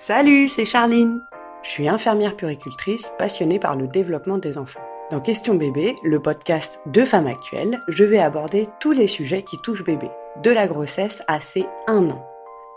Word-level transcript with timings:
Salut, 0.00 0.48
c'est 0.48 0.64
Charline. 0.64 1.22
Je 1.60 1.70
suis 1.70 1.88
infirmière 1.88 2.36
puricultrice 2.36 3.12
passionnée 3.18 3.58
par 3.58 3.74
le 3.74 3.88
développement 3.88 4.38
des 4.38 4.56
enfants. 4.56 4.78
Dans 5.10 5.20
Question 5.20 5.56
bébé, 5.56 5.96
le 6.04 6.22
podcast 6.22 6.80
de 6.86 7.04
femmes 7.04 7.26
actuelles, 7.26 7.80
je 7.88 8.04
vais 8.04 8.20
aborder 8.20 8.68
tous 8.78 8.92
les 8.92 9.08
sujets 9.08 9.42
qui 9.42 9.58
touchent 9.58 9.82
bébé, 9.82 10.08
de 10.40 10.52
la 10.52 10.68
grossesse 10.68 11.24
à 11.26 11.40
ses 11.40 11.66
un 11.88 12.10
an. 12.10 12.24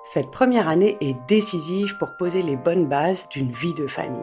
Cette 0.04 0.32
première 0.32 0.68
année 0.68 0.98
est 1.00 1.16
décisive 1.28 1.96
pour 2.00 2.18
poser 2.18 2.42
les 2.42 2.56
bonnes 2.56 2.88
bases 2.88 3.28
d'une 3.30 3.52
vie 3.52 3.76
de 3.76 3.86
famille. 3.86 4.18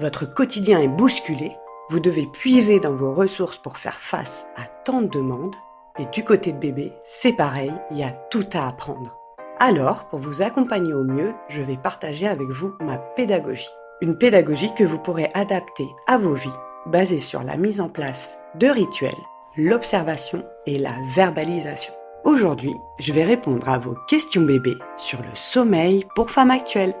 Votre 0.00 0.26
quotidien 0.26 0.80
est 0.80 0.88
bousculé, 0.88 1.52
vous 1.88 2.00
devez 2.00 2.26
puiser 2.26 2.80
dans 2.80 2.96
vos 2.96 3.14
ressources 3.14 3.58
pour 3.58 3.78
faire 3.78 4.00
face 4.00 4.48
à 4.56 4.66
tant 4.66 5.02
de 5.02 5.06
demandes, 5.06 5.54
et 6.00 6.06
du 6.06 6.24
côté 6.24 6.50
de 6.50 6.58
bébé, 6.58 6.94
c'est 7.04 7.34
pareil, 7.34 7.72
il 7.92 7.98
y 7.98 8.02
a 8.02 8.10
tout 8.10 8.48
à 8.54 8.66
apprendre. 8.66 9.23
Alors, 9.60 10.06
pour 10.06 10.18
vous 10.18 10.42
accompagner 10.42 10.92
au 10.92 11.04
mieux, 11.04 11.32
je 11.48 11.62
vais 11.62 11.76
partager 11.76 12.26
avec 12.26 12.48
vous 12.48 12.74
ma 12.80 12.96
pédagogie. 12.98 13.70
Une 14.00 14.18
pédagogie 14.18 14.74
que 14.74 14.82
vous 14.82 14.98
pourrez 14.98 15.30
adapter 15.32 15.86
à 16.08 16.18
vos 16.18 16.34
vies, 16.34 16.50
basée 16.86 17.20
sur 17.20 17.44
la 17.44 17.56
mise 17.56 17.80
en 17.80 17.88
place 17.88 18.40
de 18.56 18.66
rituels, 18.66 19.12
l'observation 19.56 20.44
et 20.66 20.78
la 20.78 20.94
verbalisation. 21.14 21.94
Aujourd'hui, 22.24 22.74
je 22.98 23.12
vais 23.12 23.22
répondre 23.22 23.68
à 23.68 23.78
vos 23.78 23.94
questions 24.08 24.42
bébés 24.42 24.76
sur 24.96 25.20
le 25.20 25.34
sommeil 25.34 26.04
pour 26.16 26.32
femmes 26.32 26.50
actuelles. 26.50 26.94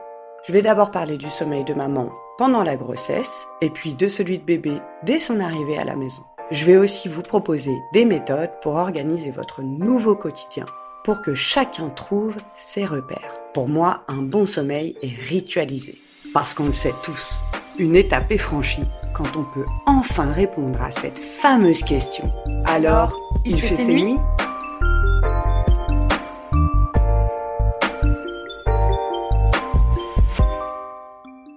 Je 0.46 0.52
vais 0.52 0.62
d'abord 0.62 0.92
parler 0.92 1.16
du 1.16 1.30
sommeil 1.30 1.64
de 1.64 1.74
maman 1.74 2.12
pendant 2.38 2.62
la 2.62 2.76
grossesse 2.76 3.48
et 3.62 3.70
puis 3.70 3.94
de 3.94 4.06
celui 4.06 4.38
de 4.38 4.44
bébé 4.44 4.80
dès 5.02 5.18
son 5.18 5.40
arrivée 5.40 5.78
à 5.78 5.84
la 5.84 5.96
maison. 5.96 6.22
Je 6.50 6.64
vais 6.66 6.76
aussi 6.76 7.08
vous 7.08 7.22
proposer 7.22 7.76
des 7.92 8.04
méthodes 8.04 8.52
pour 8.62 8.74
organiser 8.74 9.32
votre 9.32 9.62
nouveau 9.62 10.14
quotidien 10.14 10.66
pour 11.04 11.20
que 11.20 11.34
chacun 11.34 11.90
trouve 11.90 12.34
ses 12.56 12.86
repères. 12.86 13.34
Pour 13.52 13.68
moi, 13.68 14.02
un 14.08 14.22
bon 14.22 14.46
sommeil 14.46 14.96
est 15.02 15.14
ritualisé. 15.28 16.00
Parce 16.32 16.54
qu'on 16.54 16.66
le 16.66 16.72
sait 16.72 16.94
tous, 17.04 17.44
une 17.78 17.94
étape 17.94 18.32
est 18.32 18.38
franchie 18.38 18.86
quand 19.14 19.36
on 19.36 19.44
peut 19.44 19.66
enfin 19.86 20.32
répondre 20.32 20.82
à 20.82 20.90
cette 20.90 21.18
fameuse 21.18 21.82
question. 21.82 22.28
Alors, 22.64 23.16
il, 23.44 23.60
fait, 23.60 23.76
ses 23.76 23.94
nuits, 23.94 24.16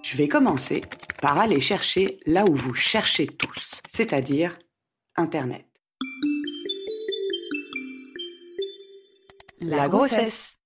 Je 0.04 0.16
vais 0.17 0.28
commencer 0.28 0.82
par 1.22 1.39
aller 1.39 1.59
chercher 1.59 2.20
là 2.26 2.45
où 2.45 2.56
vous 2.56 2.73
cherchez 2.73 3.28
tous, 3.28 3.82
c'est-à-dire 3.88 4.58
Internet. 5.16 5.66
La 9.61 9.89
grossesse. 9.89 10.58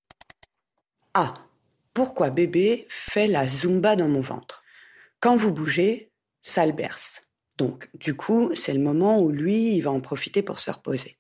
Ah, 1.14 1.34
pourquoi 1.94 2.30
bébé 2.30 2.86
fait 2.90 3.28
la 3.28 3.48
zumba 3.48 3.96
dans 3.96 4.10
mon 4.10 4.20
ventre? 4.20 4.64
Quand 5.22 5.38
vous 5.38 5.54
bougez, 5.54 6.12
ça 6.42 6.66
le 6.66 6.74
berce. 6.74 7.22
Donc, 7.58 7.90
du 7.94 8.16
coup, 8.16 8.52
c'est 8.54 8.74
le 8.74 8.82
moment 8.82 9.22
où 9.22 9.30
lui, 9.30 9.76
il 9.76 9.82
va 9.82 9.92
en 9.92 10.02
profiter 10.02 10.42
pour 10.42 10.60
se 10.60 10.72
reposer. 10.72 11.18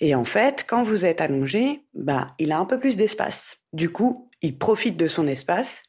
Et 0.00 0.14
en 0.14 0.24
fait, 0.24 0.64
quand 0.68 0.82
vous 0.82 1.04
êtes 1.04 1.20
allongé, 1.20 1.84
bah, 1.94 2.26
il 2.38 2.50
a 2.50 2.58
un 2.58 2.66
peu 2.66 2.80
plus 2.80 2.96
d'espace. 2.96 3.58
Du 3.72 3.90
coup, 3.90 4.28
il 4.42 4.58
profite 4.58 4.96
de 4.96 5.06
son 5.06 5.28
espace 5.28 5.82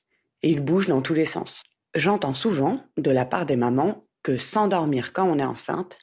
et 0.44 0.50
il 0.50 0.62
bouge 0.62 0.88
dans 0.88 1.02
tous 1.02 1.14
les 1.14 1.26
sens. 1.26 1.64
J'entends 1.96 2.34
souvent, 2.34 2.84
de 2.98 3.12
la 3.12 3.26
part 3.26 3.46
des 3.46 3.56
mamans, 3.56 4.06
que 4.24 4.38
s'endormir 4.38 5.14
quand 5.14 5.28
on 5.28 5.40
est 5.40 5.44
enceinte, 5.44 5.98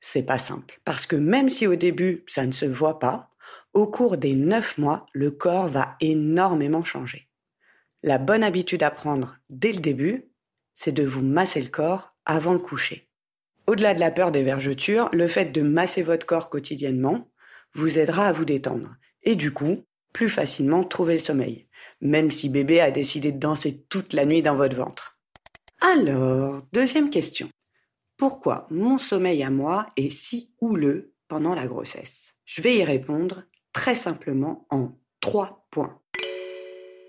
c'est 0.00 0.22
pas 0.22 0.38
simple. 0.38 0.80
Parce 0.84 1.06
que 1.06 1.16
même 1.16 1.48
si 1.48 1.66
au 1.66 1.76
début, 1.76 2.24
ça 2.26 2.44
ne 2.44 2.52
se 2.52 2.66
voit 2.66 2.98
pas, 2.98 3.30
au 3.74 3.86
cours 3.86 4.16
des 4.16 4.34
neuf 4.34 4.78
mois, 4.78 5.06
le 5.12 5.30
corps 5.30 5.68
va 5.68 5.96
énormément 6.00 6.84
changer. 6.84 7.28
La 8.02 8.18
bonne 8.18 8.44
habitude 8.44 8.82
à 8.82 8.90
prendre 8.90 9.36
dès 9.50 9.72
le 9.72 9.80
début, 9.80 10.30
c'est 10.74 10.92
de 10.92 11.04
vous 11.04 11.22
masser 11.22 11.60
le 11.60 11.68
corps 11.68 12.14
avant 12.24 12.52
le 12.52 12.58
coucher. 12.58 13.08
Au-delà 13.66 13.94
de 13.94 14.00
la 14.00 14.10
peur 14.10 14.30
des 14.30 14.42
vergetures, 14.42 15.08
le 15.12 15.26
fait 15.26 15.46
de 15.46 15.62
masser 15.62 16.02
votre 16.02 16.26
corps 16.26 16.50
quotidiennement 16.50 17.28
vous 17.74 17.98
aidera 17.98 18.28
à 18.28 18.32
vous 18.32 18.44
détendre 18.44 18.94
et 19.22 19.34
du 19.34 19.52
coup, 19.52 19.84
plus 20.12 20.28
facilement 20.28 20.84
trouver 20.84 21.14
le 21.14 21.20
sommeil, 21.20 21.66
même 22.00 22.30
si 22.30 22.48
bébé 22.48 22.80
a 22.80 22.90
décidé 22.90 23.32
de 23.32 23.38
danser 23.38 23.84
toute 23.88 24.12
la 24.12 24.26
nuit 24.26 24.42
dans 24.42 24.54
votre 24.54 24.76
ventre. 24.76 25.18
Alors, 25.80 26.62
deuxième 26.72 27.10
question. 27.10 27.48
Pourquoi 28.16 28.68
mon 28.70 28.98
sommeil 28.98 29.42
à 29.42 29.50
moi 29.50 29.86
est 29.96 30.10
si 30.10 30.54
houleux 30.60 31.14
pendant 31.26 31.54
la 31.54 31.66
grossesse? 31.66 32.34
Je 32.44 32.62
vais 32.62 32.76
y 32.76 32.84
répondre 32.84 33.42
très 33.74 33.94
simplement 33.94 34.66
en 34.70 34.92
trois 35.20 35.66
points. 35.70 36.00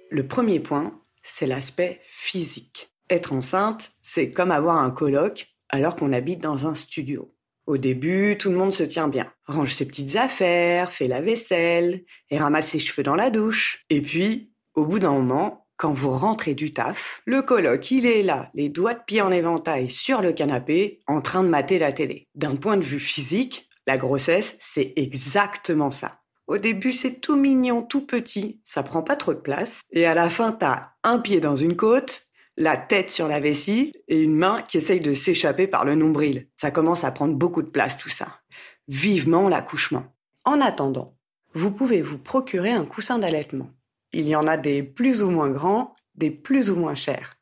Le 0.09 0.27
premier 0.27 0.59
point, 0.59 0.99
c'est 1.23 1.47
l'aspect 1.47 2.01
physique. 2.05 2.91
Être 3.09 3.31
enceinte, 3.31 3.91
c'est 4.01 4.31
comme 4.31 4.51
avoir 4.51 4.77
un 4.77 4.91
colloque 4.91 5.47
alors 5.69 5.95
qu'on 5.95 6.11
habite 6.11 6.41
dans 6.41 6.67
un 6.67 6.75
studio. 6.75 7.33
Au 7.65 7.77
début, 7.77 8.37
tout 8.37 8.49
le 8.49 8.57
monde 8.57 8.73
se 8.73 8.83
tient 8.83 9.07
bien, 9.07 9.31
range 9.47 9.73
ses 9.73 9.87
petites 9.87 10.17
affaires, 10.17 10.91
fait 10.91 11.07
la 11.07 11.21
vaisselle 11.21 12.03
et 12.29 12.37
ramasse 12.37 12.69
ses 12.69 12.79
cheveux 12.79 13.03
dans 13.03 13.15
la 13.15 13.31
douche. 13.31 13.85
Et 13.89 14.01
puis, 14.01 14.51
au 14.75 14.85
bout 14.85 14.99
d'un 14.99 15.13
moment, 15.13 15.67
quand 15.77 15.93
vous 15.93 16.11
rentrez 16.11 16.53
du 16.53 16.71
taf, 16.71 17.21
le 17.25 17.41
coloc, 17.41 17.89
il 17.91 18.05
est 18.05 18.23
là, 18.23 18.51
les 18.53 18.69
doigts 18.69 18.93
de 18.93 19.03
pied 19.05 19.21
en 19.21 19.31
éventail 19.31 19.89
sur 19.89 20.21
le 20.21 20.31
canapé, 20.31 20.99
en 21.07 21.21
train 21.21 21.43
de 21.43 21.49
mater 21.49 21.79
la 21.79 21.91
télé. 21.91 22.27
D'un 22.35 22.55
point 22.55 22.77
de 22.77 22.83
vue 22.83 22.99
physique, 22.99 23.69
la 23.87 23.97
grossesse, 23.97 24.57
c'est 24.59 24.93
exactement 24.95 25.91
ça. 25.91 26.21
Au 26.47 26.57
début, 26.57 26.94
c'est 26.94 27.22
tout 27.22 27.35
mignon, 27.35 27.81
tout 27.81 28.06
petit, 28.06 28.61
ça 28.63 28.83
prend 28.83 29.01
pas 29.01 29.16
trop 29.16 29.33
de 29.33 29.39
place. 29.39 29.81
Et 29.91 30.06
à 30.06 30.13
la 30.13 30.29
fin, 30.29 30.51
t'as 30.51 30.91
un 31.03 31.17
pied 31.17 31.39
dans 31.39 31.56
une 31.56 31.75
côte, 31.75 32.28
la 32.56 32.78
tête 32.78 33.09
sur 33.09 33.28
la 33.28 33.39
vessie 33.39 33.91
et 34.07 34.22
une 34.22 34.35
main 34.35 34.57
qui 34.67 34.78
essaye 34.78 35.01
de 35.01 35.13
s'échapper 35.13 35.67
par 35.67 35.85
le 35.85 35.95
nombril. 35.95 36.47
Ça 36.55 36.72
commence 36.72 37.03
à 37.03 37.11
prendre 37.11 37.34
beaucoup 37.34 37.63
de 37.63 37.69
place 37.69 37.97
tout 37.97 38.09
ça. 38.09 38.41
Vivement 38.88 39.50
l'accouchement. 39.50 40.16
En 40.45 40.61
attendant, 40.61 41.17
vous 41.53 41.72
pouvez 41.72 42.01
vous 42.01 42.19
procurer 42.19 42.72
un 42.72 42.85
coussin 42.85 43.17
d'allaitement. 43.17 43.72
Il 44.13 44.28
y 44.28 44.35
en 44.35 44.45
a 44.45 44.57
des 44.57 44.84
plus 44.84 45.23
ou 45.23 45.31
moins 45.31 45.50
grands, 45.50 45.94
des 46.13 46.29
plus 46.29 46.69
ou 46.69 46.75
moins 46.75 46.95
chers. 46.95 47.38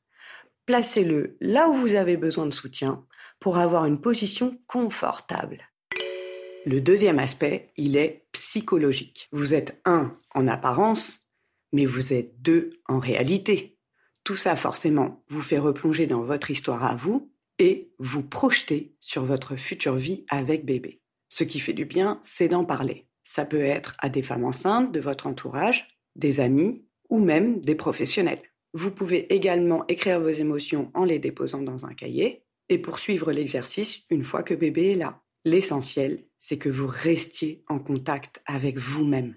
Placez-le 0.66 1.36
là 1.42 1.68
où 1.68 1.74
vous 1.74 1.96
avez 1.96 2.16
besoin 2.16 2.46
de 2.46 2.53
soutien 2.53 3.06
pour 3.40 3.58
avoir 3.58 3.86
une 3.86 4.00
position 4.00 4.58
confortable. 4.66 5.72
Le 6.66 6.79
deuxième 6.79 7.19
aspect, 7.19 7.72
il 7.75 7.97
est 7.97 8.25
psychologique. 8.31 9.28
Vous 9.34 9.53
êtes 9.53 9.81
un 9.84 10.18
en 10.34 10.47
apparence, 10.47 11.28
mais 11.74 11.85
vous 11.85 12.13
êtes 12.13 12.41
deux 12.41 12.79
en 12.88 13.00
réalité. 13.00 13.78
Tout 14.24 14.38
ça, 14.38 14.56
forcément, 14.56 15.24
vous 15.28 15.41
fait 15.41 15.57
replonger 15.57 16.07
dans 16.07 16.22
votre 16.22 16.51
histoire 16.51 16.85
à 16.85 16.96
vous 16.96 17.34
et 17.59 17.91
vous 18.00 18.24
projeter 18.24 18.96
sur 19.01 19.25
votre 19.25 19.57
future 19.57 19.96
vie 19.96 20.25
avec 20.29 20.66
bébé. 20.66 21.01
Ce 21.28 21.44
qui 21.44 21.59
fait 21.59 21.74
du 21.74 21.84
bien, 21.84 22.19
c'est 22.24 22.47
d'en 22.47 22.63
parler. 22.63 23.07
Ça 23.25 23.44
peut 23.44 23.63
être 23.63 23.95
à 24.00 24.07
des 24.07 24.24
femmes 24.24 24.45
enceintes 24.45 24.91
de 24.94 25.01
votre 25.01 25.28
entourage, 25.28 25.88
des 26.16 26.40
amis 26.40 26.85
ou 27.09 27.19
même 27.19 27.59
des 27.59 27.75
professionnels. 27.75 28.41
Vous 28.74 28.91
pouvez 28.91 29.34
également 29.34 29.85
écrire 29.88 30.22
vos 30.22 30.30
émotions 30.30 30.91
en 30.94 31.03
les 31.03 31.19
déposant 31.19 31.62
dans 31.62 31.85
un 31.85 31.94
cahier 31.94 32.45
et 32.69 32.78
poursuivre 32.78 33.34
l'exercice 33.34 34.06
une 34.09 34.24
fois 34.24 34.44
que 34.44 34.53
bébé 34.53 34.91
est 34.91 34.95
là. 34.95 35.22
L'essentiel, 35.46 36.24
c'est 36.40 36.58
que 36.58 36.70
vous 36.70 36.88
restiez 36.88 37.64
en 37.68 37.80
contact 37.80 38.42
avec 38.46 38.78
vous-même. 38.78 39.36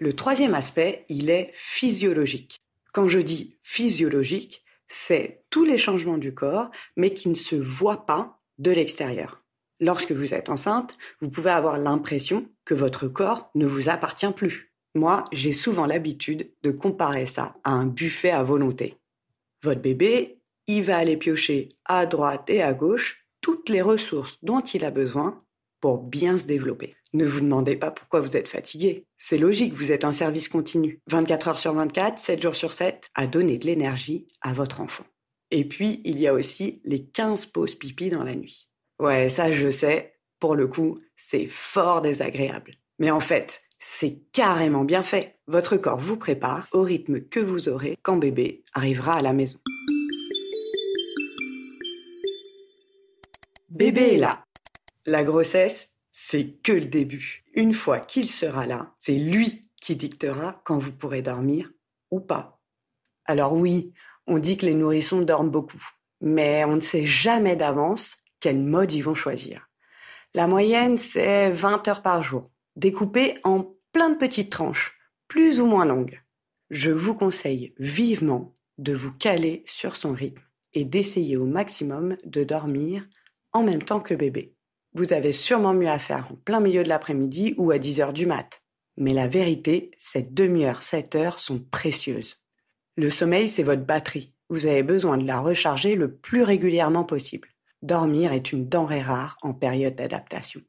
Le 0.00 0.12
troisième 0.14 0.54
aspect, 0.54 1.04
il 1.08 1.30
est 1.30 1.52
physiologique. 1.54 2.60
Quand 2.92 3.06
je 3.06 3.20
dis 3.20 3.58
physiologique, 3.62 4.64
c'est 4.88 5.44
tous 5.50 5.64
les 5.64 5.78
changements 5.78 6.18
du 6.18 6.34
corps, 6.34 6.70
mais 6.96 7.14
qui 7.14 7.28
ne 7.28 7.34
se 7.34 7.54
voient 7.54 8.06
pas 8.06 8.40
de 8.58 8.72
l'extérieur. 8.72 9.44
Lorsque 9.78 10.12
vous 10.12 10.34
êtes 10.34 10.48
enceinte, 10.48 10.98
vous 11.20 11.30
pouvez 11.30 11.50
avoir 11.50 11.78
l'impression 11.78 12.48
que 12.64 12.74
votre 12.74 13.06
corps 13.06 13.50
ne 13.54 13.66
vous 13.66 13.88
appartient 13.88 14.32
plus. 14.32 14.74
Moi, 14.94 15.24
j'ai 15.30 15.52
souvent 15.52 15.86
l'habitude 15.86 16.50
de 16.62 16.72
comparer 16.72 17.26
ça 17.26 17.54
à 17.62 17.70
un 17.70 17.86
buffet 17.86 18.30
à 18.30 18.42
volonté. 18.42 18.96
Votre 19.62 19.80
bébé, 19.80 20.40
il 20.66 20.82
va 20.82 20.96
aller 20.96 21.16
piocher 21.16 21.68
à 21.84 22.06
droite 22.06 22.50
et 22.50 22.62
à 22.62 22.74
gauche 22.74 23.26
toutes 23.40 23.68
les 23.68 23.82
ressources 23.82 24.38
dont 24.42 24.60
il 24.60 24.84
a 24.84 24.90
besoin 24.90 25.42
pour 25.80 25.98
bien 25.98 26.36
se 26.36 26.44
développer. 26.44 26.96
Ne 27.12 27.24
vous 27.24 27.40
demandez 27.40 27.76
pas 27.76 27.90
pourquoi 27.90 28.20
vous 28.20 28.36
êtes 28.36 28.48
fatigué. 28.48 29.06
C'est 29.18 29.38
logique, 29.38 29.74
vous 29.74 29.90
êtes 29.90 30.04
en 30.04 30.12
service 30.12 30.48
continu, 30.48 31.00
24 31.08 31.48
heures 31.48 31.58
sur 31.58 31.74
24, 31.74 32.18
7 32.18 32.42
jours 32.42 32.54
sur 32.54 32.72
7, 32.72 33.08
à 33.14 33.26
donner 33.26 33.58
de 33.58 33.66
l'énergie 33.66 34.26
à 34.42 34.52
votre 34.52 34.80
enfant. 34.80 35.04
Et 35.50 35.64
puis, 35.66 36.00
il 36.04 36.20
y 36.20 36.28
a 36.28 36.34
aussi 36.34 36.80
les 36.84 37.04
15 37.04 37.46
pauses 37.46 37.74
pipi 37.74 38.10
dans 38.10 38.22
la 38.22 38.36
nuit. 38.36 38.68
Ouais, 39.00 39.28
ça 39.28 39.50
je 39.50 39.70
sais, 39.70 40.14
pour 40.38 40.54
le 40.54 40.68
coup, 40.68 41.00
c'est 41.16 41.46
fort 41.46 42.02
désagréable. 42.02 42.76
Mais 42.98 43.10
en 43.10 43.20
fait, 43.20 43.60
c'est 43.80 44.20
carrément 44.32 44.84
bien 44.84 45.02
fait. 45.02 45.38
Votre 45.46 45.76
corps 45.76 45.98
vous 45.98 46.16
prépare 46.16 46.68
au 46.72 46.82
rythme 46.82 47.20
que 47.20 47.40
vous 47.40 47.68
aurez 47.68 47.96
quand 48.02 48.18
bébé 48.18 48.62
arrivera 48.74 49.14
à 49.14 49.22
la 49.22 49.32
maison. 49.32 49.58
Bébé 53.70 54.14
est 54.14 54.18
là. 54.18 54.44
La 55.06 55.22
grossesse, 55.22 55.90
c'est 56.10 56.60
que 56.60 56.72
le 56.72 56.86
début. 56.86 57.44
Une 57.54 57.72
fois 57.72 58.00
qu'il 58.00 58.28
sera 58.28 58.66
là, 58.66 58.94
c'est 58.98 59.14
lui 59.14 59.60
qui 59.80 59.94
dictera 59.94 60.60
quand 60.64 60.78
vous 60.78 60.90
pourrez 60.90 61.22
dormir 61.22 61.70
ou 62.10 62.18
pas. 62.18 62.60
Alors 63.26 63.52
oui, 63.52 63.92
on 64.26 64.40
dit 64.40 64.56
que 64.56 64.66
les 64.66 64.74
nourrissons 64.74 65.20
dorment 65.20 65.52
beaucoup, 65.52 65.82
mais 66.20 66.64
on 66.64 66.74
ne 66.74 66.80
sait 66.80 67.04
jamais 67.04 67.54
d'avance 67.54 68.16
quel 68.40 68.58
mode 68.58 68.90
ils 68.90 69.02
vont 69.02 69.14
choisir. 69.14 69.68
La 70.34 70.48
moyenne, 70.48 70.98
c'est 70.98 71.52
20 71.52 71.86
heures 71.86 72.02
par 72.02 72.24
jour, 72.24 72.50
découpées 72.74 73.34
en 73.44 73.76
plein 73.92 74.10
de 74.10 74.18
petites 74.18 74.50
tranches, 74.50 74.98
plus 75.28 75.60
ou 75.60 75.66
moins 75.66 75.84
longues. 75.84 76.20
Je 76.70 76.90
vous 76.90 77.14
conseille 77.14 77.72
vivement 77.78 78.56
de 78.78 78.94
vous 78.94 79.12
caler 79.12 79.62
sur 79.64 79.94
son 79.94 80.12
rythme 80.12 80.42
et 80.74 80.84
d'essayer 80.84 81.36
au 81.36 81.46
maximum 81.46 82.16
de 82.24 82.42
dormir 82.42 83.06
en 83.52 83.62
même 83.62 83.82
temps 83.82 84.00
que 84.00 84.14
bébé. 84.14 84.54
Vous 84.94 85.12
avez 85.12 85.32
sûrement 85.32 85.72
mieux 85.72 85.88
à 85.88 85.98
faire 85.98 86.28
en 86.32 86.36
plein 86.36 86.60
milieu 86.60 86.82
de 86.82 86.88
l'après-midi 86.88 87.54
ou 87.58 87.70
à 87.70 87.78
10 87.78 88.00
heures 88.00 88.12
du 88.12 88.26
mat. 88.26 88.62
Mais 88.96 89.12
la 89.12 89.28
vérité, 89.28 89.92
cette 89.98 90.34
demi-heure, 90.34 90.82
7 90.82 91.14
heures 91.14 91.38
sont 91.38 91.60
précieuses. 91.60 92.36
Le 92.96 93.08
sommeil, 93.08 93.48
c'est 93.48 93.62
votre 93.62 93.84
batterie. 93.84 94.34
Vous 94.48 94.66
avez 94.66 94.82
besoin 94.82 95.16
de 95.16 95.26
la 95.26 95.38
recharger 95.38 95.94
le 95.94 96.12
plus 96.12 96.42
régulièrement 96.42 97.04
possible. 97.04 97.48
Dormir 97.82 98.32
est 98.32 98.52
une 98.52 98.68
denrée 98.68 99.00
rare 99.00 99.38
en 99.42 99.54
période 99.54 99.94
d'adaptation. 99.94 100.60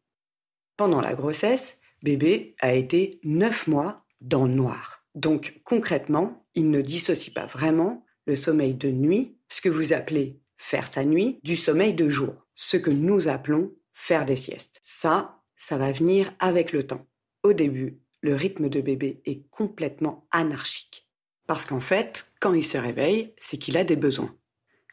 Pendant 0.78 1.02
la 1.02 1.14
grossesse, 1.14 1.80
bébé 2.04 2.56
a 2.60 2.74
été 2.74 3.20
9 3.24 3.68
mois 3.68 4.06
dans 4.22 4.46
le 4.46 4.54
noir. 4.54 5.04
Donc 5.16 5.62
concrètement, 5.64 6.46
il 6.56 6.70
ne 6.70 6.82
dissocie 6.82 7.34
pas 7.34 7.46
vraiment 7.46 8.06
le 8.26 8.36
sommeil 8.36 8.76
de 8.76 8.90
nuit, 8.90 9.36
ce 9.50 9.62
que 9.62 9.70
vous 9.70 9.94
appelez 9.94 10.40
faire 10.58 10.88
sa 10.88 11.04
nuit, 11.04 11.40
du 11.44 11.56
sommeil 11.56 11.96
de 11.96 12.08
jour, 12.08 12.48
ce 12.62 12.78
que 12.78 12.92
nous 12.92 13.28
appelons 13.28 13.74
faire 13.92 14.24
des 14.24 14.36
siestes. 14.36 14.80
Ça, 14.84 15.42
ça 15.56 15.78
va 15.78 15.92
venir 15.92 16.32
avec 16.38 16.74
le 16.74 16.86
temps. 16.86 17.08
Au 17.42 17.54
début, 17.54 18.00
le 18.22 18.36
rythme 18.36 18.70
de 18.70 18.82
bébé 18.82 19.20
est 19.26 19.50
complètement 19.50 20.28
anarchique. 20.30 21.10
Parce 21.48 21.66
qu'en 21.66 21.80
fait, 21.80 22.32
quand 22.40 22.54
il 22.54 22.64
se 22.64 22.78
réveille, 22.78 23.34
c'est 23.40 23.58
qu'il 23.58 23.78
a 23.78 23.84
des 23.84 23.96
besoins. 23.96 24.36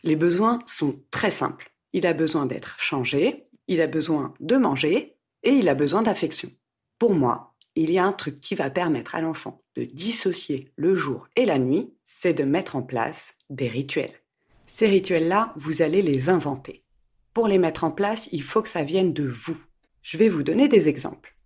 Les 0.03 0.17
besoins 0.17 0.61
sont 0.65 0.99
très 1.11 1.31
simples. 1.31 1.71
Il 1.93 2.07
a 2.07 2.15
besoin 2.15 2.47
d'être 2.47 2.81
changé, 2.81 3.49
il 3.67 3.83
a 3.83 3.87
besoin 3.87 4.33
de 4.41 4.57
manger 4.57 5.17
et 5.43 5.51
il 5.51 5.69
a 5.69 5.75
besoin 5.75 6.01
d'affection. 6.01 6.51
Pour 6.99 7.13
moi, 7.13 7.55
il 7.75 7.91
y 7.91 7.99
a 7.99 8.05
un 8.05 8.13
truc 8.13 8.41
qui 8.41 8.55
va 8.55 8.71
permettre 8.71 9.15
à 9.15 9.21
l'enfant 9.21 9.63
de 9.77 9.85
dissocier 9.85 10.73
le 10.77 10.95
jour 10.95 11.29
et 11.37 11.45
la 11.45 11.59
nuit, 11.59 11.93
c'est 12.03 12.33
de 12.33 12.45
mettre 12.45 12.77
en 12.77 12.83
place 12.83 13.35
des 13.51 13.69
rituels. 13.69 14.23
Ces 14.67 14.87
rituels-là, 14.87 15.53
vous 15.57 15.83
allez 15.83 16.01
les 16.01 16.31
inventer. 16.31 16.83
Pour 17.39 17.47
les 17.47 17.59
mettre 17.59 17.85
en 17.85 17.93
place, 17.93 18.29
il 18.33 18.43
faut 18.43 18.63
que 18.63 18.69
ça 18.69 18.83
vienne 18.83 19.13
de 19.13 19.23
vous. 19.23 19.57
Je 20.03 20.19
vais 20.19 20.29
vous 20.29 20.43
donner 20.43 20.67
des 20.67 20.89
exemples. 20.89 21.37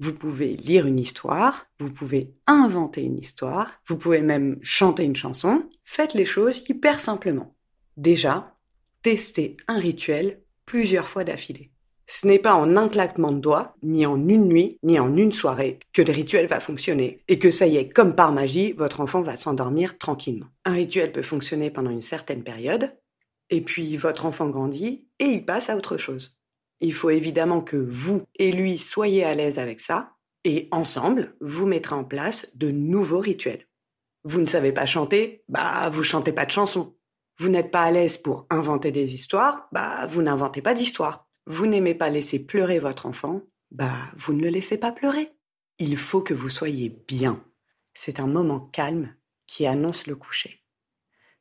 Vous 0.00 0.14
pouvez 0.14 0.56
lire 0.56 0.86
une 0.86 0.98
histoire, 0.98 1.66
vous 1.78 1.90
pouvez 1.90 2.32
inventer 2.46 3.02
une 3.02 3.18
histoire, 3.18 3.82
vous 3.86 3.98
pouvez 3.98 4.22
même 4.22 4.58
chanter 4.62 5.04
une 5.04 5.16
chanson. 5.16 5.68
Faites 5.84 6.14
les 6.14 6.24
choses 6.24 6.64
hyper 6.66 6.98
simplement. 6.98 7.54
Déjà, 7.98 8.56
testez 9.02 9.58
un 9.68 9.78
rituel 9.78 10.40
plusieurs 10.64 11.08
fois 11.08 11.24
d'affilée. 11.24 11.70
Ce 12.06 12.26
n'est 12.26 12.38
pas 12.38 12.54
en 12.54 12.74
un 12.78 12.88
claquement 12.88 13.30
de 13.30 13.40
doigts, 13.40 13.76
ni 13.82 14.06
en 14.06 14.26
une 14.26 14.48
nuit, 14.48 14.78
ni 14.82 14.98
en 14.98 15.14
une 15.14 15.32
soirée 15.32 15.78
que 15.92 16.00
le 16.00 16.12
rituel 16.14 16.46
va 16.46 16.58
fonctionner 16.58 17.22
et 17.28 17.38
que 17.38 17.50
ça 17.50 17.66
y 17.66 17.76
est, 17.76 17.90
comme 17.90 18.14
par 18.14 18.32
magie, 18.32 18.72
votre 18.72 19.02
enfant 19.02 19.20
va 19.20 19.36
s'endormir 19.36 19.98
tranquillement. 19.98 20.48
Un 20.64 20.72
rituel 20.72 21.12
peut 21.12 21.20
fonctionner 21.20 21.70
pendant 21.70 21.90
une 21.90 22.00
certaine 22.00 22.44
période, 22.44 22.94
et 23.50 23.60
puis 23.60 23.98
votre 23.98 24.24
enfant 24.24 24.48
grandit 24.48 25.03
et 25.18 25.26
il 25.26 25.44
passe 25.44 25.70
à 25.70 25.76
autre 25.76 25.96
chose. 25.96 26.38
Il 26.80 26.92
faut 26.92 27.10
évidemment 27.10 27.60
que 27.62 27.76
vous 27.76 28.22
et 28.36 28.52
lui 28.52 28.78
soyez 28.78 29.24
à 29.24 29.34
l'aise 29.34 29.58
avec 29.58 29.80
ça, 29.80 30.14
et 30.44 30.68
ensemble, 30.72 31.34
vous 31.40 31.66
mettrez 31.66 31.94
en 31.94 32.04
place 32.04 32.54
de 32.56 32.70
nouveaux 32.70 33.20
rituels. 33.20 33.66
Vous 34.24 34.40
ne 34.40 34.46
savez 34.46 34.72
pas 34.72 34.86
chanter, 34.86 35.42
bah 35.48 35.88
vous 35.90 36.02
chantez 36.02 36.32
pas 36.32 36.44
de 36.44 36.50
chansons. 36.50 36.96
Vous 37.38 37.48
n'êtes 37.48 37.70
pas 37.70 37.82
à 37.82 37.90
l'aise 37.90 38.18
pour 38.18 38.46
inventer 38.50 38.92
des 38.92 39.14
histoires, 39.14 39.68
bah 39.72 40.06
vous 40.06 40.22
n'inventez 40.22 40.62
pas 40.62 40.74
d'histoires. 40.74 41.28
Vous 41.46 41.66
n'aimez 41.66 41.94
pas 41.94 42.10
laisser 42.10 42.44
pleurer 42.44 42.78
votre 42.78 43.06
enfant, 43.06 43.42
bah 43.70 43.94
vous 44.16 44.32
ne 44.32 44.42
le 44.42 44.50
laissez 44.50 44.78
pas 44.78 44.92
pleurer. 44.92 45.32
Il 45.78 45.96
faut 45.96 46.20
que 46.20 46.34
vous 46.34 46.50
soyez 46.50 46.90
bien. 47.08 47.42
C'est 47.94 48.20
un 48.20 48.26
moment 48.26 48.60
calme 48.60 49.14
qui 49.46 49.66
annonce 49.66 50.06
le 50.06 50.16
coucher. 50.16 50.62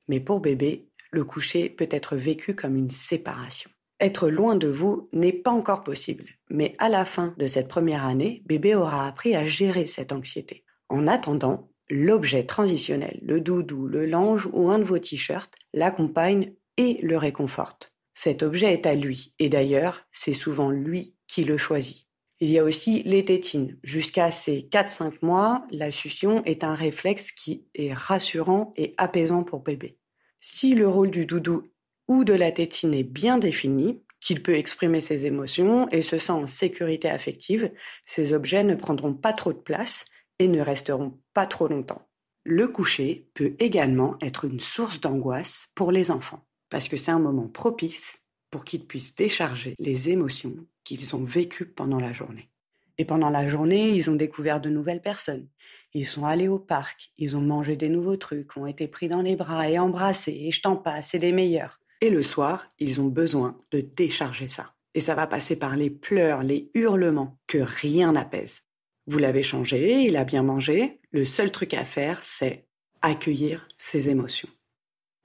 Mais 0.08 0.20
pour 0.20 0.40
bébé, 0.40 0.90
le 1.14 1.24
coucher 1.24 1.70
peut 1.70 1.88
être 1.92 2.16
vécu 2.16 2.56
comme 2.56 2.76
une 2.76 2.90
séparation. 2.90 3.70
Être 4.00 4.30
loin 4.30 4.56
de 4.56 4.68
vous 4.68 5.10
n'est 5.14 5.32
pas 5.32 5.52
encore 5.52 5.84
possible, 5.84 6.26
mais 6.50 6.76
à 6.80 6.90
la 6.90 7.06
fin 7.06 7.34
de 7.38 7.48
cette 7.48 7.68
première 7.68 8.06
année, 8.06 8.42
bébé 8.46 8.76
aura 8.76 9.08
appris 9.08 9.36
à 9.36 9.46
gérer 9.46 9.86
cette 9.86 10.12
anxiété. 10.12 10.66
En 10.90 11.08
attendant, 11.08 11.70
l'objet 11.90 12.44
transitionnel, 12.46 13.20
le 13.22 13.40
doudou, 13.40 13.88
le 13.88 14.06
linge 14.06 14.50
ou 14.52 14.70
un 14.70 14.80
de 14.80 14.84
vos 14.84 15.00
t-shirts 15.00 15.54
l'accompagne 15.74 16.54
et 16.78 17.00
le 17.04 17.18
réconforte. 17.18 17.94
Cet 18.16 18.44
objet 18.44 18.74
est 18.74 18.86
à 18.86 18.96
lui, 18.96 19.34
et 19.40 19.50
d'ailleurs, 19.50 20.06
c'est 20.12 20.34
souvent 20.34 20.70
lui 20.70 21.16
qui 21.28 21.44
le 21.44 21.58
choisit. 21.58 22.08
Il 22.40 22.50
y 22.50 22.60
a 22.60 22.64
aussi 22.64 23.04
les 23.04 23.24
tétines. 23.24 23.78
Jusqu'à 23.84 24.32
ces 24.32 24.68
4-5 24.70 25.14
mois, 25.22 25.66
la 25.72 25.92
succion 25.92 26.44
est 26.44 26.64
un 26.64 26.74
réflexe 26.74 27.32
qui 27.32 27.68
est 27.74 27.94
rassurant 27.94 28.74
et 28.76 28.96
apaisant 28.98 29.44
pour 29.44 29.62
bébé. 29.62 29.98
Si 30.46 30.76
le 30.76 30.90
rôle 30.90 31.10
du 31.10 31.26
doudou 31.26 31.72
ou 32.10 32.26
de 32.26 32.34
la 32.34 32.52
tétine 32.52 32.94
est 32.94 33.04
bien 33.04 33.38
défini, 33.38 34.04
qu'il 34.20 34.44
peut 34.44 34.56
exprimer 34.56 35.00
ses 35.00 35.26
émotions 35.26 35.88
et 35.88 36.02
se 36.02 36.18
sent 36.18 36.34
en 36.34 36.48
sécurité 36.48 37.10
affective, 37.10 37.72
ces 38.06 38.34
objets 38.34 38.66
ne 38.66 38.76
prendront 38.76 39.14
pas 39.14 39.32
trop 39.32 39.54
de 39.54 39.58
place 39.58 40.04
et 40.40 40.50
ne 40.50 40.60
resteront 40.60 41.18
pas 41.34 41.46
trop 41.46 41.70
longtemps. 41.70 42.10
Le 42.44 42.68
coucher 42.68 43.30
peut 43.34 43.56
également 43.60 44.18
être 44.20 44.44
une 44.44 44.60
source 44.60 45.00
d'angoisse 45.00 45.70
pour 45.76 45.94
les 45.94 46.12
enfants 46.12 46.46
parce 46.70 46.90
que 46.90 46.98
c'est 46.98 47.12
un 47.12 47.20
moment 47.20 47.48
propice 47.48 48.26
pour 48.52 48.66
qu'ils 48.66 48.86
puissent 48.86 49.16
décharger 49.16 49.76
les 49.80 50.10
émotions 50.10 50.58
qu'ils 50.84 51.16
ont 51.16 51.24
vécues 51.24 51.68
pendant 51.68 52.00
la 52.00 52.12
journée. 52.12 52.50
Et 52.98 53.06
pendant 53.06 53.30
la 53.30 53.48
journée, 53.48 53.92
ils 53.92 54.10
ont 54.10 54.16
découvert 54.16 54.60
de 54.60 54.70
nouvelles 54.70 55.02
personnes. 55.02 55.48
Ils 55.94 56.06
sont 56.06 56.26
allés 56.26 56.48
au 56.48 56.58
parc, 56.58 57.12
ils 57.18 57.38
ont 57.38 57.42
mangé 57.42 57.76
des 57.76 57.90
nouveaux 57.90 58.18
trucs, 58.18 58.58
ont 58.58 58.66
été 58.66 58.88
pris 58.88 59.08
dans 59.08 59.22
les 59.22 59.36
bras 59.36 59.70
et 59.70 59.78
embrassés, 59.78 60.42
et 60.46 60.52
je 60.52 60.62
t'en 60.62 60.76
passe, 60.76 61.10
c'est 61.12 61.20
les 61.20 61.32
meilleurs. 61.32 61.80
Et 62.02 62.10
le 62.10 62.24
soir, 62.24 62.68
ils 62.80 63.00
ont 63.00 63.08
besoin 63.08 63.60
de 63.72 63.82
décharger 63.82 64.48
ça. 64.48 64.74
Et 64.96 65.00
ça 65.00 65.16
va 65.16 65.28
passer 65.28 65.58
par 65.58 65.76
les 65.76 65.90
pleurs, 65.90 66.44
les 66.44 66.72
hurlements, 66.74 67.38
que 67.48 67.60
rien 67.60 68.14
n'apaise. 68.14 68.64
Vous 69.06 69.20
l'avez 69.20 69.44
changé, 69.44 70.02
il 70.02 70.18
a 70.18 70.24
bien 70.24 70.44
mangé, 70.44 71.00
le 71.12 71.26
seul 71.26 71.52
truc 71.52 71.74
à 71.74 71.86
faire, 71.86 72.24
c'est 72.24 72.66
accueillir 73.02 73.68
ses 73.78 74.10
émotions. 74.10 74.50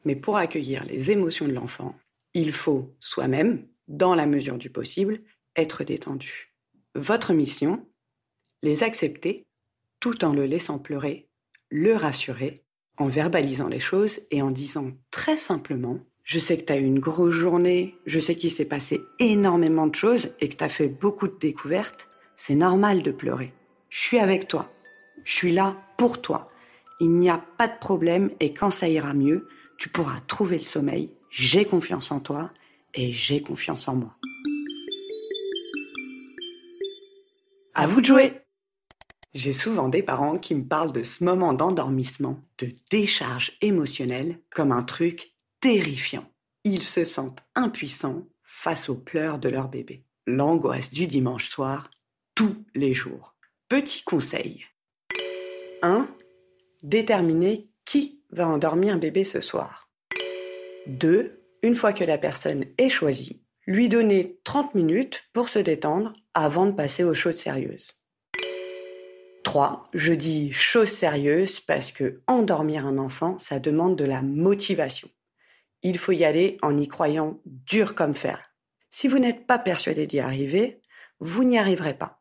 Mais 0.04 0.16
pour 0.16 0.37
accueillir 0.37 0.85
les 0.85 1.11
émotions 1.11 1.47
de 1.47 1.52
l'enfant, 1.52 1.97
il 2.35 2.52
faut 2.52 2.95
soi-même, 3.00 3.66
dans 3.88 4.14
la 4.14 4.26
mesure 4.26 4.59
du 4.59 4.69
possible, 4.69 5.23
être 5.57 5.83
détendu. 5.83 6.54
Votre 6.95 7.33
mission, 7.33 7.87
les 8.62 8.83
accepter 8.83 9.48
tout 10.00 10.25
en 10.25 10.33
le 10.33 10.47
laissant 10.47 10.78
pleurer, 10.78 11.28
le 11.71 11.95
rassurer, 11.95 12.64
en 12.97 13.09
verbalisant 13.09 13.69
les 13.69 13.81
choses 13.81 14.21
et 14.31 14.43
en 14.43 14.50
disant 14.50 14.93
très 15.11 15.37
simplement 15.37 16.00
je 16.28 16.38
sais 16.38 16.59
que 16.59 16.64
tu 16.67 16.73
as 16.75 16.76
eu 16.76 16.85
une 16.85 16.99
grosse 16.99 17.33
journée, 17.33 17.95
je 18.05 18.21
sais 18.21 18.35
qu'il 18.35 18.50
s'est 18.50 18.67
passé 18.67 19.00
énormément 19.19 19.87
de 19.87 19.95
choses 19.95 20.35
et 20.40 20.50
que 20.50 20.57
tu 20.57 20.62
as 20.62 20.69
fait 20.69 20.88
beaucoup 20.88 21.26
de 21.26 21.38
découvertes, 21.40 22.07
c'est 22.37 22.55
normal 22.55 23.02
de 23.02 23.11
pleurer. 23.11 23.55
Je 23.88 23.99
suis 23.99 24.19
avec 24.19 24.47
toi. 24.47 24.71
Je 25.25 25.33
suis 25.33 25.52
là 25.52 25.75
pour 25.97 26.21
toi. 26.21 26.50
Il 27.00 27.12
n'y 27.12 27.31
a 27.31 27.43
pas 27.57 27.67
de 27.67 27.78
problème 27.78 28.31
et 28.40 28.52
quand 28.52 28.71
ça 28.71 28.90
ira 28.90 29.14
mieux, 29.14 29.49
tu 29.78 29.88
pourras 29.88 30.21
trouver 30.26 30.59
le 30.59 30.64
sommeil. 30.64 31.11
J'ai 31.31 31.64
confiance 31.64 32.12
en 32.12 32.21
toi 32.21 32.50
et 32.93 33.11
j'ai 33.11 33.40
confiance 33.40 33.88
en 33.88 33.97
moi. 33.97 34.14
À 37.73 37.87
vous 37.87 38.02
de 38.02 38.07
jouer 38.07 38.33
J'ai 39.35 39.52
souvent 39.52 39.88
des 39.88 40.02
parents 40.02 40.37
qui 40.37 40.54
me 40.54 40.64
parlent 40.64 40.92
de 40.92 41.02
ce 41.02 41.23
moment 41.23 41.52
d'endormissement, 41.52 42.40
de 42.58 42.70
décharge 42.90 43.52
émotionnelle, 43.61 44.40
comme 44.50 44.73
un 44.73 44.82
truc 44.82 45.35
terrifiant. 45.61 46.25
Ils 46.64 46.82
se 46.82 47.04
sentent 47.04 47.42
impuissants 47.54 48.26
face 48.42 48.88
aux 48.88 48.97
pleurs 48.97 49.38
de 49.38 49.49
leur 49.49 49.68
bébé. 49.68 50.04
L'angoisse 50.26 50.92
du 50.92 51.06
dimanche 51.06 51.49
soir, 51.49 51.90
tous 52.35 52.64
les 52.75 52.94
jours. 52.94 53.35
Petit 53.68 54.02
conseil. 54.02 54.64
1. 55.82 56.08
Déterminer 56.82 57.68
qui 57.85 58.23
va 58.30 58.49
endormir 58.49 58.94
un 58.94 58.99
bébé 58.99 59.25
ce 59.25 59.40
soir. 59.40 59.90
2. 60.87 61.42
Une 61.62 61.75
fois 61.75 61.92
que 61.92 62.04
la 62.04 62.18
personne 62.18 62.64
est 62.78 62.88
choisie, 62.88 63.42
lui 63.66 63.88
donner 63.88 64.38
30 64.44 64.75
minutes 64.75 65.25
pour 65.32 65.49
se 65.49 65.58
détendre 65.58 66.14
avant 66.32 66.66
de 66.66 66.73
passer 66.73 67.04
aux 67.04 67.14
choses 67.14 67.37
sérieuses. 67.37 67.98
3. 69.59 69.88
Je 69.93 70.12
dis 70.12 70.53
choses 70.53 70.93
sérieuses 70.93 71.59
parce 71.59 71.91
que 71.91 72.21
endormir 72.29 72.87
un 72.87 72.97
enfant, 72.97 73.41
ça 73.41 73.59
demande 73.59 73.97
de 73.97 74.05
la 74.05 74.23
motivation. 74.23 75.09
Il 75.83 75.99
faut 75.99 76.12
y 76.12 76.25
aller 76.25 76.59
en 76.62 76.77
y 76.77 76.87
croyant 76.87 77.41
dur 77.45 77.97
comme 77.97 78.15
fer. 78.15 78.55
Si 78.91 79.09
vous 79.09 79.19
n'êtes 79.19 79.49
pas 79.49 79.59
persuadé 79.59 80.07
d'y 80.07 80.21
arriver, 80.21 80.81
vous 81.19 81.43
n'y 81.43 81.59
arriverez 81.59 81.95
pas. 81.95 82.21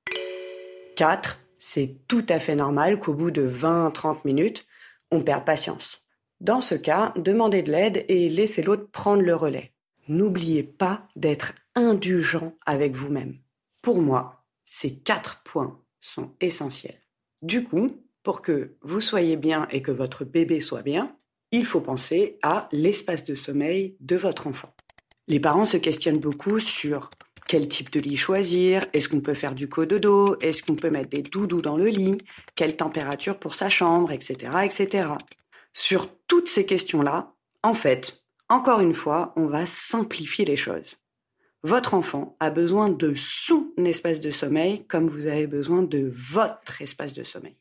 4. 0.96 1.40
C'est 1.60 1.98
tout 2.08 2.26
à 2.28 2.40
fait 2.40 2.56
normal 2.56 2.98
qu'au 2.98 3.14
bout 3.14 3.30
de 3.30 3.48
20-30 3.48 4.22
minutes, 4.26 4.66
on 5.12 5.22
perd 5.22 5.46
patience. 5.46 6.08
Dans 6.42 6.60
ce 6.60 6.74
cas, 6.74 7.14
demandez 7.18 7.62
de 7.62 7.72
l'aide 7.72 8.04
et 8.08 8.30
laissez 8.30 8.64
l'autre 8.64 8.90
prendre 8.90 9.22
le 9.22 9.36
relais. 9.36 9.74
N'oubliez 10.08 10.64
pas 10.64 11.08
d'être 11.16 11.54
indulgent 11.76 12.56
avec 12.66 12.96
vous-même. 12.96 13.38
Pour 13.84 14.02
moi, 14.02 14.44
ces 14.66 14.98
quatre 14.98 15.44
points 15.44 15.80
sont 16.02 16.32
essentiels. 16.42 16.98
Du 17.42 17.64
coup, 17.64 18.02
pour 18.24 18.42
que 18.42 18.76
vous 18.82 19.02
soyez 19.02 19.38
bien 19.38 19.68
et 19.72 19.82
que 19.82 19.92
votre 19.92 20.26
bébé 20.26 20.60
soit 20.60 20.82
bien, 20.82 21.16
il 21.52 21.66
faut 21.66 21.82
penser 21.82 22.40
à 22.42 22.68
l'espace 22.72 23.24
de 23.24 23.36
sommeil 23.36 23.96
de 24.00 24.16
votre 24.16 24.48
enfant. 24.48 24.74
Les 25.28 25.40
parents 25.40 25.66
se 25.66 25.78
questionnent 25.78 26.20
beaucoup 26.20 26.60
sur 26.60 27.10
quel 27.48 27.68
type 27.68 27.92
de 27.92 28.00
lit 28.00 28.18
choisir, 28.18 28.86
est-ce 28.92 29.08
qu'on 29.08 29.22
peut 29.22 29.34
faire 29.34 29.56
du 29.56 29.70
cododo, 29.70 30.38
est-ce 30.42 30.62
qu'on 30.62 30.76
peut 30.76 30.90
mettre 30.90 31.10
des 31.10 31.22
doudous 31.22 31.62
dans 31.62 31.78
le 31.78 31.88
lit, 31.88 32.18
quelle 32.56 32.76
température 32.76 33.40
pour 33.40 33.56
sa 33.56 33.70
chambre, 33.70 34.12
etc., 34.12 34.52
etc. 34.66 35.10
Sur 35.74 36.10
toutes 36.28 36.50
ces 36.50 36.66
questions-là, 36.66 37.34
en 37.64 37.74
fait, 37.74 38.24
encore 38.50 38.82
une 38.82 38.94
fois, 38.94 39.34
on 39.38 39.46
va 39.46 39.66
simplifier 39.66 40.44
les 40.44 40.58
choses. 40.58 40.98
Votre 41.68 41.96
enfant 41.96 42.38
a 42.40 42.50
besoin 42.50 42.88
de 42.88 43.14
son 43.14 43.68
espace 43.76 44.22
de 44.22 44.32
sommeil 44.32 44.86
comme 44.86 45.10
vous 45.10 45.26
avez 45.26 45.48
besoin 45.48 45.82
de 45.82 46.10
votre 46.16 46.82
espace 46.82 47.12
de 47.12 47.26
sommeil. 47.26 47.58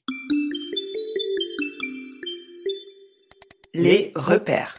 Les 3.75 4.13
repères. 4.15 4.79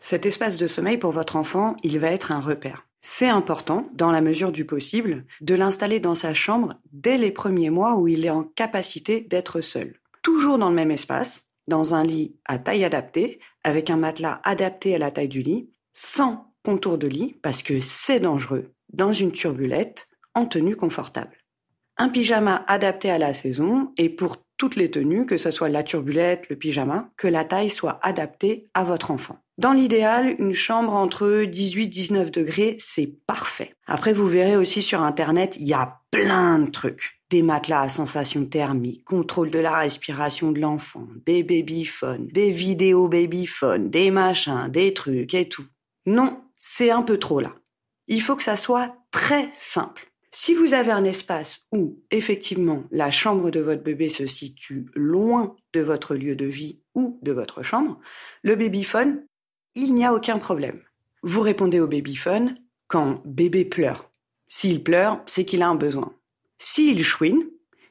Cet 0.00 0.24
espace 0.24 0.56
de 0.56 0.66
sommeil 0.66 0.96
pour 0.96 1.10
votre 1.10 1.36
enfant, 1.36 1.76
il 1.82 1.98
va 1.98 2.10
être 2.10 2.32
un 2.32 2.40
repère. 2.40 2.86
C'est 3.02 3.28
important, 3.28 3.86
dans 3.92 4.10
la 4.10 4.22
mesure 4.22 4.50
du 4.50 4.64
possible, 4.64 5.26
de 5.42 5.54
l'installer 5.54 6.00
dans 6.00 6.14
sa 6.14 6.32
chambre 6.32 6.72
dès 6.90 7.18
les 7.18 7.32
premiers 7.32 7.68
mois 7.68 7.96
où 7.96 8.08
il 8.08 8.24
est 8.24 8.30
en 8.30 8.44
capacité 8.44 9.20
d'être 9.20 9.60
seul. 9.60 10.00
Toujours 10.22 10.56
dans 10.56 10.70
le 10.70 10.74
même 10.74 10.90
espace, 10.90 11.50
dans 11.68 11.94
un 11.94 12.02
lit 12.02 12.34
à 12.46 12.58
taille 12.58 12.84
adaptée, 12.84 13.40
avec 13.62 13.90
un 13.90 13.98
matelas 13.98 14.40
adapté 14.42 14.94
à 14.94 14.98
la 14.98 15.10
taille 15.10 15.28
du 15.28 15.42
lit, 15.42 15.68
sans 15.92 16.53
contour 16.64 16.98
de 16.98 17.06
lit, 17.06 17.36
parce 17.42 17.62
que 17.62 17.80
c'est 17.80 18.20
dangereux, 18.20 18.72
dans 18.92 19.12
une 19.12 19.32
turbulette, 19.32 20.08
en 20.34 20.46
tenue 20.46 20.76
confortable. 20.76 21.36
Un 21.96 22.08
pyjama 22.08 22.64
adapté 22.66 23.10
à 23.10 23.18
la 23.18 23.34
saison 23.34 23.92
et 23.96 24.08
pour 24.08 24.38
toutes 24.56 24.76
les 24.76 24.90
tenues, 24.90 25.26
que 25.26 25.36
ce 25.36 25.50
soit 25.50 25.68
la 25.68 25.82
turbulette, 25.82 26.48
le 26.48 26.56
pyjama, 26.56 27.10
que 27.16 27.28
la 27.28 27.44
taille 27.44 27.70
soit 27.70 27.98
adaptée 28.02 28.68
à 28.74 28.84
votre 28.84 29.10
enfant. 29.10 29.38
Dans 29.58 29.72
l'idéal, 29.72 30.34
une 30.40 30.54
chambre 30.54 30.92
entre 30.94 31.44
18-19 31.44 32.30
degrés, 32.30 32.76
c'est 32.80 33.14
parfait. 33.26 33.74
Après, 33.86 34.12
vous 34.12 34.26
verrez 34.26 34.56
aussi 34.56 34.82
sur 34.82 35.02
Internet, 35.02 35.56
il 35.60 35.68
y 35.68 35.74
a 35.74 36.00
plein 36.10 36.58
de 36.58 36.70
trucs. 36.70 37.20
Des 37.30 37.42
matelas 37.42 37.82
à 37.82 37.88
sensation 37.88 38.44
thermique, 38.46 39.04
contrôle 39.04 39.50
de 39.50 39.58
la 39.58 39.76
respiration 39.76 40.52
de 40.52 40.60
l'enfant, 40.60 41.06
des 41.26 41.42
babyphones, 41.42 42.28
des 42.28 42.50
vidéos 42.50 43.08
babyphones, 43.08 43.90
des 43.90 44.10
machins, 44.10 44.68
des 44.68 44.92
trucs 44.94 45.34
et 45.34 45.48
tout. 45.48 45.64
Non, 46.06 46.43
c'est 46.66 46.90
un 46.90 47.02
peu 47.02 47.18
trop 47.18 47.40
là. 47.40 47.54
Il 48.08 48.22
faut 48.22 48.36
que 48.36 48.42
ça 48.42 48.56
soit 48.56 48.96
très 49.10 49.50
simple. 49.52 50.10
Si 50.32 50.54
vous 50.54 50.72
avez 50.72 50.90
un 50.90 51.04
espace 51.04 51.60
où, 51.72 52.02
effectivement, 52.10 52.84
la 52.90 53.10
chambre 53.10 53.50
de 53.50 53.60
votre 53.60 53.82
bébé 53.82 54.08
se 54.08 54.26
situe 54.26 54.86
loin 54.94 55.56
de 55.74 55.82
votre 55.82 56.14
lieu 56.14 56.34
de 56.34 56.46
vie 56.46 56.80
ou 56.94 57.20
de 57.22 57.32
votre 57.32 57.62
chambre, 57.62 58.00
le 58.42 58.56
babyphone, 58.56 59.26
il 59.74 59.94
n'y 59.94 60.06
a 60.06 60.14
aucun 60.14 60.38
problème. 60.38 60.80
Vous 61.22 61.42
répondez 61.42 61.80
au 61.80 61.86
babyphone 61.86 62.56
quand 62.88 63.22
bébé 63.26 63.66
pleure. 63.66 64.10
S'il 64.48 64.82
pleure, 64.82 65.22
c'est 65.26 65.44
qu'il 65.44 65.62
a 65.62 65.68
un 65.68 65.76
besoin. 65.76 66.14
S'il 66.58 67.04
chouine, 67.04 67.44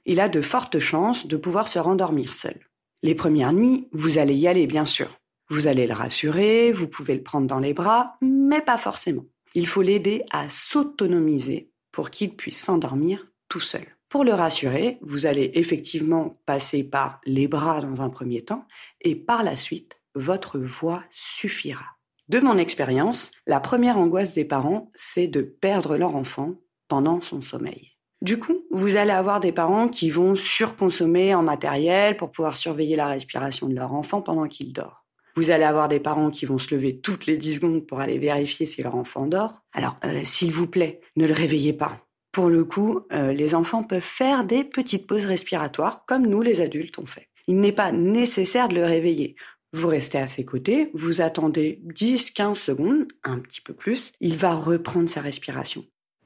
il 0.05 0.19
a 0.19 0.29
de 0.29 0.41
fortes 0.41 0.79
chances 0.79 1.27
de 1.27 1.37
pouvoir 1.37 1.67
se 1.67 1.77
rendormir 1.79 2.33
seul. 2.33 2.59
Les 3.03 3.15
premières 3.15 3.53
nuits, 3.53 3.87
vous 3.91 4.17
allez 4.17 4.35
y 4.35 4.47
aller, 4.47 4.65
bien 4.65 4.85
sûr. 4.85 5.15
Vous 5.53 5.67
allez 5.67 5.85
le 5.85 5.93
rassurer, 5.93 6.71
vous 6.71 6.87
pouvez 6.87 7.13
le 7.13 7.21
prendre 7.21 7.45
dans 7.45 7.59
les 7.59 7.75
bras, 7.75 8.17
mais 8.23 8.61
pas 8.61 8.79
forcément. 8.79 9.25
Il 9.53 9.67
faut 9.67 9.83
l'aider 9.83 10.23
à 10.31 10.49
s'autonomiser 10.49 11.69
pour 11.91 12.09
qu'il 12.09 12.35
puisse 12.35 12.59
s'endormir 12.59 13.27
tout 13.49 13.59
seul. 13.59 13.85
Pour 14.09 14.23
le 14.23 14.33
rassurer, 14.33 14.97
vous 15.01 15.27
allez 15.27 15.51
effectivement 15.53 16.41
passer 16.47 16.83
par 16.83 17.21
les 17.25 17.47
bras 17.47 17.81
dans 17.81 18.01
un 18.01 18.09
premier 18.09 18.43
temps 18.43 18.65
et 19.01 19.15
par 19.15 19.43
la 19.43 19.55
suite, 19.55 19.99
votre 20.15 20.57
voix 20.57 21.03
suffira. 21.11 21.85
De 22.29 22.39
mon 22.39 22.57
expérience, 22.57 23.29
la 23.45 23.59
première 23.59 23.99
angoisse 23.99 24.33
des 24.33 24.45
parents, 24.45 24.91
c'est 24.95 25.27
de 25.27 25.43
perdre 25.43 25.97
leur 25.97 26.15
enfant 26.15 26.55
pendant 26.87 27.21
son 27.21 27.43
sommeil. 27.43 27.91
Du 28.23 28.39
coup, 28.39 28.65
vous 28.71 28.95
allez 28.95 29.11
avoir 29.11 29.39
des 29.39 29.51
parents 29.51 29.87
qui 29.87 30.09
vont 30.09 30.33
surconsommer 30.33 31.35
en 31.35 31.43
matériel 31.43 32.17
pour 32.17 32.31
pouvoir 32.31 32.57
surveiller 32.57 32.95
la 32.95 33.07
respiration 33.07 33.69
de 33.69 33.75
leur 33.75 33.93
enfant 33.93 34.23
pendant 34.23 34.47
qu'il 34.47 34.73
dort. 34.73 35.02
Vous 35.35 35.49
allez 35.49 35.63
avoir 35.63 35.87
des 35.87 35.99
parents 35.99 36.29
qui 36.29 36.45
vont 36.45 36.59
se 36.59 36.73
lever 36.75 36.99
toutes 36.99 37.25
les 37.25 37.37
10 37.37 37.55
secondes 37.55 37.87
pour 37.87 37.99
aller 37.99 38.19
vérifier 38.19 38.65
si 38.65 38.83
leur 38.83 38.95
enfant 38.95 39.25
dort. 39.25 39.61
Alors, 39.73 39.97
euh, 40.05 40.21
s'il 40.23 40.51
vous 40.51 40.67
plaît, 40.67 41.01
ne 41.15 41.25
le 41.25 41.33
réveillez 41.33 41.73
pas. 41.73 42.05
Pour 42.31 42.49
le 42.49 42.65
coup, 42.65 43.01
euh, 43.11 43.31
les 43.31 43.53
enfants 43.55 43.83
peuvent 43.83 44.01
faire 44.01 44.43
des 44.43 44.63
petites 44.63 45.07
pauses 45.07 45.25
respiratoires 45.25 46.03
comme 46.05 46.25
nous 46.25 46.41
les 46.41 46.61
adultes 46.61 46.97
on 46.97 47.05
fait. 47.05 47.29
Il 47.47 47.59
n'est 47.59 47.71
pas 47.71 47.91
nécessaire 47.91 48.67
de 48.69 48.75
le 48.75 48.85
réveiller. 48.85 49.35
Vous 49.73 49.87
restez 49.87 50.19
à 50.19 50.27
ses 50.27 50.45
côtés, 50.45 50.91
vous 50.93 51.21
attendez 51.21 51.81
10-15 51.87 52.55
secondes, 52.55 53.07
un 53.23 53.39
petit 53.39 53.61
peu 53.61 53.73
plus, 53.73 54.13
il 54.19 54.37
va 54.37 54.55
reprendre 54.55 55.09
sa 55.09 55.21
respiration. 55.21 55.83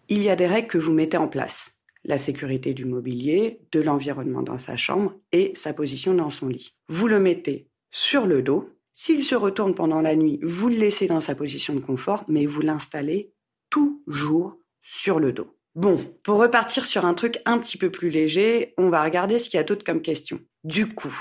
Il 0.10 0.22
y 0.22 0.30
a 0.30 0.36
des 0.36 0.48
règles 0.48 0.68
que 0.68 0.78
vous 0.78 0.94
mettez 0.94 1.18
en 1.18 1.28
place. 1.28 1.78
La 2.04 2.18
sécurité 2.18 2.74
du 2.74 2.86
mobilier, 2.86 3.62
de 3.72 3.82
l'environnement 3.82 4.42
dans 4.42 4.58
sa 4.58 4.78
chambre 4.78 5.14
et 5.32 5.52
sa 5.56 5.74
position 5.74 6.14
dans 6.14 6.30
son 6.30 6.48
lit. 6.48 6.74
Vous 6.88 7.08
le 7.08 7.20
mettez 7.20 7.68
sur 7.92 8.26
le 8.26 8.42
dos, 8.42 8.70
s'il 9.00 9.24
se 9.24 9.36
retourne 9.36 9.76
pendant 9.76 10.02
la 10.02 10.16
nuit, 10.16 10.40
vous 10.42 10.70
le 10.70 10.76
laissez 10.76 11.06
dans 11.06 11.22
sa 11.22 11.36
position 11.36 11.76
de 11.76 11.80
confort, 11.80 12.26
mais 12.28 12.48
vous 12.48 12.62
l'installez 12.62 13.32
toujours 13.70 14.58
sur 14.82 15.20
le 15.20 15.32
dos. 15.32 15.56
Bon, 15.76 16.04
pour 16.24 16.40
repartir 16.40 16.84
sur 16.84 17.06
un 17.06 17.14
truc 17.14 17.40
un 17.46 17.60
petit 17.60 17.78
peu 17.78 17.92
plus 17.92 18.10
léger, 18.10 18.74
on 18.76 18.90
va 18.90 19.04
regarder 19.04 19.38
ce 19.38 19.52
qu'il 19.52 19.58
y 19.58 19.62
a 19.62 19.64
d'autre 19.64 19.84
comme 19.84 20.02
question. 20.02 20.40
Du 20.64 20.88
coup, 20.88 21.16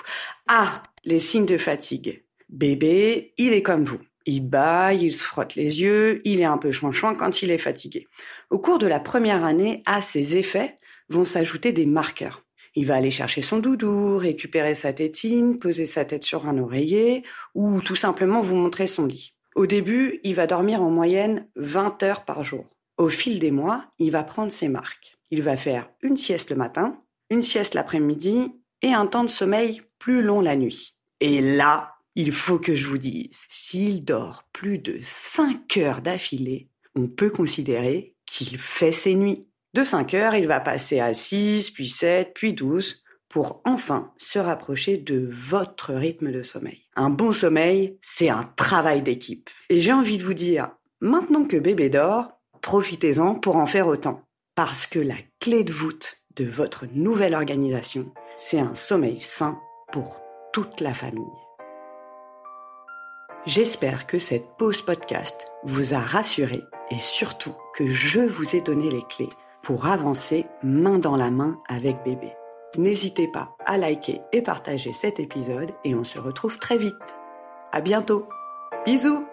ah, 0.49 0.83
les 1.05 1.19
signes 1.19 1.45
de 1.45 1.59
fatigue. 1.59 2.25
Bébé, 2.49 3.35
il 3.37 3.53
est 3.53 3.63
comme 3.63 3.85
vous. 3.85 4.01
Il 4.25 4.49
baille, 4.49 5.05
il 5.05 5.13
se 5.13 5.23
frotte 5.23 5.55
les 5.55 5.83
yeux, 5.83 6.23
il 6.25 6.41
est 6.41 6.45
un 6.45 6.57
peu 6.57 6.73
chouin 6.73 7.15
quand 7.15 7.43
il 7.43 7.51
est 7.51 7.59
fatigué. 7.59 8.09
Au 8.49 8.59
cours 8.59 8.79
de 8.79 8.87
la 8.87 9.01
première 9.01 9.45
année, 9.45 9.83
à 9.85 10.01
ces 10.01 10.39
effets 10.39 10.77
vont 11.11 11.27
s'ajouter 11.27 11.73
des 11.73 11.85
marqueurs. 11.85 12.46
Il 12.77 12.87
va 12.87 12.97
aller 12.97 13.11
chercher 13.11 13.43
son 13.43 13.59
doudou, 13.59 14.19
récupérer 14.19 14.75
sa 14.75 14.93
tétine, 14.93 15.59
poser 15.59 15.87
sa 15.87 16.05
tête 16.05 16.25
sur 16.25 16.47
un 16.47 16.59
oreiller 16.59 17.25
ou 17.55 17.81
tout 17.81 17.97
simplement 17.97 18.43
vous 18.43 18.57
montrer 18.57 18.87
son 18.87 19.07
lit. 19.07 19.33
Au 19.55 19.67
début, 19.67 20.21
il 20.23 20.35
va 20.35 20.47
dormir 20.47 20.83
en 20.83 20.91
moyenne 20.91 21.49
20 21.57 22.03
heures 22.03 22.25
par 22.27 22.45
jour. 22.45 22.67
Au 22.99 23.09
fil 23.09 23.39
des 23.39 23.51
mois, 23.51 23.87
il 23.99 24.11
va 24.11 24.23
prendre 24.23 24.53
ses 24.53 24.69
marques. 24.69 25.17
Il 25.31 25.43
va 25.43 25.57
faire 25.57 25.89
une 26.03 26.19
sieste 26.19 26.51
le 26.51 26.57
matin, 26.57 27.03
une 27.31 27.43
sieste 27.43 27.75
l'après-midi 27.75 28.53
et 28.83 28.93
un 28.93 29.07
temps 29.07 29.25
de 29.25 29.31
sommeil 29.31 29.81
plus 29.99 30.21
long 30.21 30.43
la 30.43 30.55
nuit. 30.55 30.95
Et 31.21 31.41
là, 31.41 31.95
il 32.15 32.33
faut 32.33 32.59
que 32.59 32.75
je 32.75 32.87
vous 32.87 32.99
dise, 32.99 33.45
s'il 33.49 34.05
dort 34.05 34.45
plus 34.53 34.79
de 34.79 34.99
5 35.01 35.79
heures 35.79 36.03
d'affilée, 36.03 36.69
on 36.95 37.09
peut 37.09 37.31
considérer 37.31 38.15
qu'il 38.27 38.59
fait 38.59 38.93
ses 38.93 39.15
nuits. 39.15 39.47
De 39.77 39.85
5 39.85 40.15
heures, 40.15 40.35
il 40.35 40.49
va 40.49 40.59
passer 40.59 41.01
à 41.01 41.13
6, 41.13 41.71
puis 41.71 41.87
7, 41.87 42.33
puis 42.35 42.55
12, 42.55 43.05
pour 43.29 43.61
enfin 43.67 44.11
se 44.17 44.39
rapprocher 44.39 44.97
de 44.97 45.29
votre 45.31 45.93
rythme 45.93 46.33
de 46.33 46.41
sommeil. 46.41 46.87
Un 46.97 47.11
bon 47.11 47.35
sommeil, 47.35 47.99
c'est 48.01 48.31
un 48.31 48.45
travail 48.57 49.03
d'équipe. 49.03 49.51
Et 49.69 49.83
j'ai 49.83 49.93
envie 49.93 50.17
de 50.17 50.25
vous 50.25 50.33
dire, 50.33 50.71
maintenant 51.03 51.45
que 51.45 51.59
bébé 51.59 51.91
dort, 51.91 52.31
profitez-en 52.63 53.35
pour 53.35 53.57
en 53.57 53.67
faire 53.67 53.87
autant. 53.87 54.23
Parce 54.55 54.87
que 54.87 54.99
la 54.99 55.17
clé 55.41 55.63
de 55.63 55.75
voûte 55.75 56.23
de 56.37 56.47
votre 56.47 56.87
nouvelle 56.95 57.35
organisation, 57.35 58.15
c'est 58.39 58.59
un 58.59 58.75
sommeil 58.75 59.19
sain 59.19 59.59
pour 59.93 60.23
toute 60.55 60.81
la 60.81 60.95
famille. 60.95 61.23
J'espère 63.45 64.07
que 64.07 64.19
cette 64.19 64.57
pause 64.57 64.81
podcast 64.81 65.49
vous 65.65 65.93
a 65.93 66.01
rassuré 66.01 66.63
et 66.91 66.99
surtout 66.99 67.55
que 67.75 67.91
je 67.91 68.21
vous 68.21 68.57
ai 68.57 68.63
donné 68.63 68.89
les 68.89 69.03
clés 69.03 69.29
pour 69.67 69.87
avancer 69.87 70.47
main 70.63 71.01
dans 71.01 71.17
la 71.17 71.33
main 71.33 71.61
avec 71.69 72.05
bébé. 72.05 72.33
N'hésitez 72.79 73.27
pas 73.27 73.57
à 73.67 73.77
liker 73.77 74.21
et 74.33 74.41
partager 74.41 74.93
cet 74.93 75.19
épisode 75.19 75.73
et 75.83 75.97
on 75.97 76.05
se 76.05 76.21
retrouve 76.21 76.59
très 76.59 76.79
vite. 76.79 76.95
À 77.73 77.81
bientôt. 77.81 78.29
Bisous! 78.85 79.25